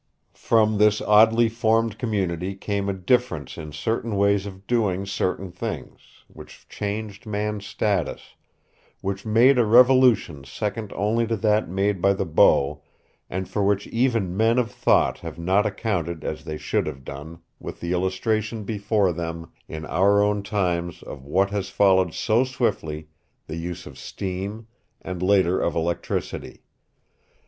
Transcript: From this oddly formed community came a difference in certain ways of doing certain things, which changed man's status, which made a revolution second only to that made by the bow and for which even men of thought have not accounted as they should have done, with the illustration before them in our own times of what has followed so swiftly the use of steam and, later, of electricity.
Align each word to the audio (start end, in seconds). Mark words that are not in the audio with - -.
From 0.33 0.79
this 0.79 0.99
oddly 0.99 1.47
formed 1.47 1.99
community 1.99 2.55
came 2.55 2.89
a 2.89 2.93
difference 2.93 3.55
in 3.55 3.71
certain 3.71 4.15
ways 4.17 4.47
of 4.47 4.65
doing 4.65 5.05
certain 5.05 5.51
things, 5.51 6.23
which 6.27 6.67
changed 6.67 7.27
man's 7.27 7.67
status, 7.67 8.33
which 9.01 9.27
made 9.27 9.59
a 9.59 9.63
revolution 9.63 10.43
second 10.43 10.91
only 10.95 11.27
to 11.27 11.35
that 11.37 11.69
made 11.69 12.01
by 12.01 12.13
the 12.13 12.25
bow 12.25 12.81
and 13.29 13.47
for 13.47 13.63
which 13.63 13.85
even 13.85 14.35
men 14.35 14.57
of 14.57 14.71
thought 14.71 15.19
have 15.19 15.37
not 15.37 15.67
accounted 15.67 16.23
as 16.23 16.45
they 16.45 16.57
should 16.57 16.87
have 16.87 17.03
done, 17.05 17.37
with 17.59 17.79
the 17.79 17.91
illustration 17.91 18.63
before 18.63 19.13
them 19.13 19.51
in 19.67 19.85
our 19.85 20.23
own 20.23 20.41
times 20.41 21.03
of 21.03 21.25
what 21.25 21.51
has 21.51 21.69
followed 21.69 22.15
so 22.15 22.43
swiftly 22.43 23.07
the 23.45 23.55
use 23.57 23.85
of 23.85 23.99
steam 23.99 24.65
and, 25.03 25.21
later, 25.21 25.59
of 25.61 25.75
electricity. 25.75 26.63